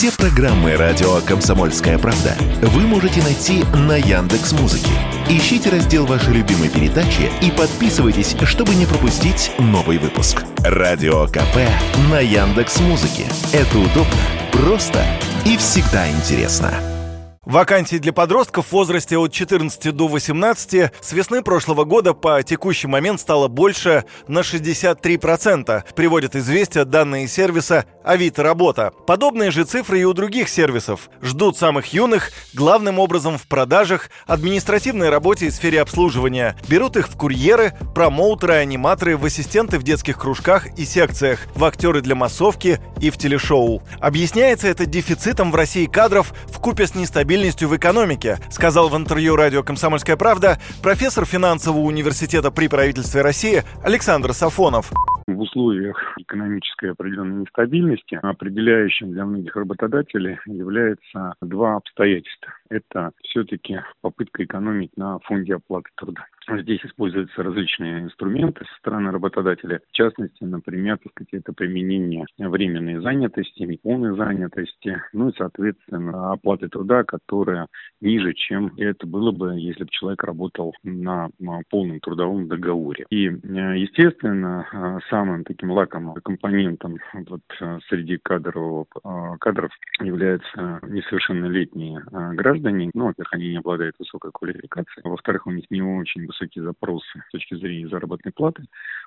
Все 0.00 0.10
программы 0.12 0.76
радио 0.76 1.20
Комсомольская 1.26 1.98
правда 1.98 2.34
вы 2.62 2.86
можете 2.86 3.22
найти 3.22 3.64
на 3.86 3.98
Яндекс 3.98 4.52
Музыке. 4.52 4.92
Ищите 5.28 5.68
раздел 5.68 6.06
вашей 6.06 6.32
любимой 6.32 6.70
передачи 6.70 7.30
и 7.42 7.50
подписывайтесь, 7.50 8.34
чтобы 8.44 8.74
не 8.76 8.86
пропустить 8.86 9.52
новый 9.58 9.98
выпуск. 9.98 10.42
Радио 10.64 11.26
КП 11.26 11.68
на 12.10 12.18
Яндекс 12.18 12.80
Музыке. 12.80 13.26
Это 13.52 13.78
удобно, 13.78 14.16
просто 14.52 15.04
и 15.44 15.58
всегда 15.58 16.10
интересно. 16.10 16.72
Вакансий 17.50 17.98
для 17.98 18.12
подростков 18.12 18.66
в 18.66 18.72
возрасте 18.72 19.18
от 19.18 19.32
14 19.32 19.92
до 19.96 20.06
18 20.06 20.92
с 21.00 21.12
весны 21.12 21.42
прошлого 21.42 21.82
года 21.82 22.14
по 22.14 22.40
текущий 22.44 22.86
момент 22.86 23.18
стало 23.18 23.48
больше 23.48 24.04
на 24.28 24.40
63%, 24.40 25.82
приводят 25.96 26.36
известия 26.36 26.84
данные 26.84 27.26
сервиса 27.26 27.86
Авито 28.04 28.42
Работа. 28.42 28.92
Подобные 29.06 29.50
же 29.50 29.64
цифры 29.64 30.00
и 30.00 30.04
у 30.04 30.12
других 30.12 30.48
сервисов. 30.48 31.10
Ждут 31.22 31.56
самых 31.56 31.92
юных, 31.92 32.30
главным 32.52 32.98
образом 32.98 33.38
в 33.38 33.46
продажах, 33.46 34.10
административной 34.26 35.10
работе 35.10 35.46
и 35.46 35.50
сфере 35.50 35.80
обслуживания. 35.80 36.56
Берут 36.68 36.96
их 36.96 37.08
в 37.08 37.16
курьеры, 37.16 37.72
промоутеры, 37.94 38.54
аниматоры, 38.54 39.16
в 39.16 39.24
ассистенты 39.24 39.78
в 39.78 39.82
детских 39.82 40.18
кружках 40.18 40.66
и 40.78 40.84
секциях, 40.84 41.40
в 41.54 41.64
актеры 41.64 42.00
для 42.00 42.14
массовки 42.14 42.80
и 43.00 43.10
в 43.10 43.16
телешоу. 43.16 43.82
Объясняется 44.00 44.68
это 44.68 44.86
дефицитом 44.86 45.52
в 45.52 45.54
России 45.54 45.86
кадров 45.86 46.32
в 46.46 46.58
купе 46.58 46.86
с 46.86 46.94
нестабильностью 46.94 47.30
стабильностью 47.30 47.68
в 47.68 47.76
экономике, 47.76 48.38
сказал 48.50 48.88
в 48.88 48.96
интервью 48.96 49.36
радио 49.36 49.62
«Комсомольская 49.62 50.16
правда» 50.16 50.58
профессор 50.82 51.24
финансового 51.24 51.80
университета 51.80 52.50
при 52.50 52.66
правительстве 52.66 53.22
России 53.22 53.62
Александр 53.84 54.32
Сафонов 54.34 54.90
в 55.34 55.40
условиях 55.40 56.14
экономической 56.18 56.92
определенной 56.92 57.42
нестабильности 57.42 58.18
определяющим 58.22 59.12
для 59.12 59.24
многих 59.24 59.56
работодателей 59.56 60.38
является 60.46 61.34
два 61.40 61.76
обстоятельства. 61.76 62.52
Это 62.70 63.10
все-таки 63.24 63.80
попытка 64.00 64.44
экономить 64.44 64.96
на 64.96 65.18
фонде 65.20 65.56
оплаты 65.56 65.90
труда. 65.96 66.24
Здесь 66.48 66.80
используются 66.84 67.42
различные 67.42 68.00
инструменты 68.00 68.64
со 68.64 68.74
стороны 68.78 69.10
работодателя. 69.10 69.80
В 69.88 69.92
частности, 69.92 70.42
например, 70.44 70.98
так 70.98 71.12
сказать, 71.12 71.34
это 71.34 71.52
применение 71.52 72.26
временной 72.38 73.02
занятости, 73.02 73.62
неполной 73.62 74.16
занятости, 74.16 75.02
ну 75.12 75.28
и, 75.28 75.36
соответственно, 75.36 76.32
оплаты 76.32 76.68
труда, 76.68 77.04
которая 77.04 77.66
ниже, 78.00 78.34
чем 78.34 78.72
это 78.76 79.06
было 79.06 79.32
бы, 79.32 79.54
если 79.58 79.84
бы 79.84 79.90
человек 79.90 80.22
работал 80.22 80.74
на 80.84 81.28
полном 81.70 82.00
трудовом 82.00 82.48
договоре. 82.48 83.04
И, 83.10 83.24
естественно, 83.24 85.00
самым 85.10 85.44
таким 85.44 85.72
лакомым 85.72 86.14
компонентом 86.22 86.98
вот, 87.28 87.42
среди 87.88 88.16
кадрового, 88.16 88.86
кадров 89.40 89.72
являются 90.00 90.80
несовершеннолетние 90.82 92.00
граждане. 92.10 92.59
Ну, 92.62 93.06
во-первых, 93.06 93.32
они 93.32 93.50
не 93.50 93.58
обладают 93.58 93.96
высокой 93.98 94.30
квалификацией. 94.32 95.08
Во-вторых, 95.08 95.46
у 95.46 95.50
них 95.50 95.64
не 95.70 95.82
очень 95.82 96.26
высокие 96.26 96.64
запросы 96.64 97.22
с 97.28 97.32
точки 97.32 97.54
зрения 97.54 97.88
заработной 97.88 98.32
платы, 98.32 98.64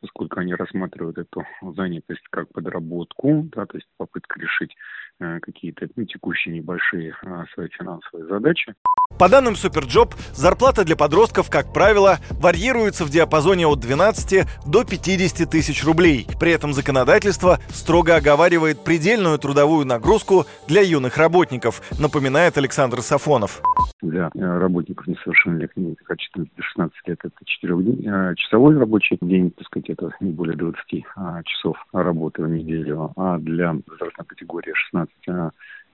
поскольку 0.00 0.40
они 0.40 0.54
рассматривают 0.54 1.18
эту 1.18 1.44
занятость 1.76 2.26
как 2.30 2.50
подработку, 2.52 3.48
да, 3.54 3.66
то 3.66 3.76
есть 3.76 3.88
попытка 3.96 4.40
решить 4.40 4.74
э, 5.20 5.40
какие-то 5.40 5.88
ну, 5.96 6.04
текущие 6.04 6.54
небольшие 6.54 7.14
э, 7.22 7.44
свои 7.54 7.68
финансовые 7.68 8.26
задачи. 8.26 8.74
По 9.18 9.28
данным 9.28 9.54
Superjob, 9.54 10.14
зарплата 10.34 10.84
для 10.84 10.96
подростков, 10.96 11.48
как 11.48 11.72
правило, 11.72 12.18
варьируется 12.30 13.04
в 13.04 13.10
диапазоне 13.10 13.66
от 13.66 13.78
12 13.78 14.46
до 14.66 14.84
50 14.84 15.48
тысяч 15.48 15.84
рублей. 15.84 16.26
При 16.40 16.50
этом 16.50 16.72
законодательство 16.72 17.60
строго 17.68 18.16
оговаривает 18.16 18.82
предельную 18.82 19.38
трудовую 19.38 19.86
нагрузку 19.86 20.46
для 20.66 20.82
юных 20.82 21.16
работников, 21.16 21.80
напоминает 22.00 22.58
Александр 22.58 23.02
Сафонов. 23.34 23.62
Для 24.02 24.30
э, 24.34 24.58
работников 24.58 25.06
несовершеннолетних 25.06 25.96
от 26.08 26.18
14 26.18 26.54
до 26.56 26.62
16 26.62 26.94
лет 27.06 27.18
это 27.24 27.34
4-часовой 27.66 28.78
рабочий 28.78 29.18
день, 29.20 29.50
так 29.50 29.66
сказать, 29.66 29.90
это 29.90 30.10
не 30.20 30.30
более 30.30 30.56
20 30.56 31.04
а, 31.16 31.42
часов 31.42 31.76
работы 31.92 32.42
в 32.42 32.48
неделю, 32.48 33.12
а 33.16 33.38
для 33.38 33.72
возрастной 33.86 34.26
категории 34.26 34.72
16 34.74 35.52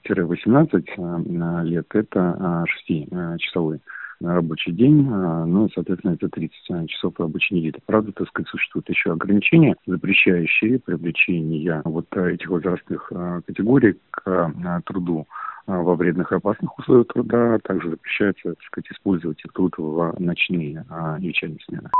18 0.09 0.85
э, 0.97 1.63
лет 1.65 1.87
это 1.95 2.65
6-часовой 2.89 3.77
э, 3.77 4.27
рабочий 4.27 4.73
день, 4.73 5.07
э, 5.07 5.45
ну, 5.45 5.69
соответственно, 5.75 6.15
это 6.15 6.29
30 6.29 6.91
часов 6.91 7.15
рабочей 7.19 7.55
недели. 7.55 7.79
Правда, 7.87 8.13
так 8.13 8.29
сказать, 8.29 8.49
существуют 8.49 8.89
еще 8.89 9.13
ограничения, 9.13 9.77
запрещающие 9.87 10.79
привлечение 10.79 11.83
вот 11.85 12.07
этих 12.17 12.49
возрастных 12.49 13.13
категорий 13.47 13.99
к 14.11 14.53
труду 14.85 15.27
во 15.79 15.95
вредных 15.95 16.33
и 16.33 16.35
опасных 16.35 16.79
условиях 16.79 17.09
труда. 17.09 17.59
Также 17.63 17.91
запрещается, 17.91 18.55
так 18.55 18.63
сказать, 18.67 18.91
использовать 18.93 19.45
их 19.45 19.53
труд 19.53 19.75
в 19.77 20.15
ночные 20.19 20.85
а, 20.89 21.17
вечерние 21.19 21.61
смены. 21.67 21.91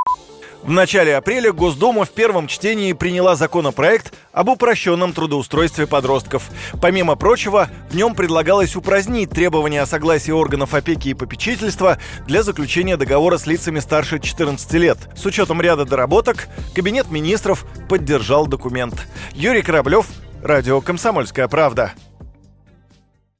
В 0.63 0.71
начале 0.71 1.15
апреля 1.15 1.51
Госдума 1.51 2.05
в 2.05 2.11
первом 2.11 2.47
чтении 2.47 2.93
приняла 2.93 3.35
законопроект 3.35 4.13
об 4.31 4.49
упрощенном 4.49 5.11
трудоустройстве 5.11 5.87
подростков. 5.87 6.49
Помимо 6.81 7.15
прочего, 7.15 7.67
в 7.89 7.95
нем 7.95 8.13
предлагалось 8.13 8.75
упразднить 8.75 9.31
требования 9.31 9.81
о 9.81 9.87
согласии 9.87 10.31
органов 10.31 10.75
опеки 10.75 11.09
и 11.09 11.13
попечительства 11.15 11.97
для 12.27 12.43
заключения 12.43 12.95
договора 12.95 13.37
с 13.37 13.47
лицами 13.47 13.79
старше 13.79 14.19
14 14.19 14.73
лет. 14.73 14.97
С 15.15 15.25
учетом 15.25 15.61
ряда 15.61 15.85
доработок, 15.85 16.47
Кабинет 16.75 17.09
министров 17.09 17.65
поддержал 17.89 18.45
документ. 18.45 19.07
Юрий 19.33 19.63
Кораблев, 19.63 20.07
Радио 20.43 20.81
«Комсомольская 20.81 21.47
правда». 21.47 21.93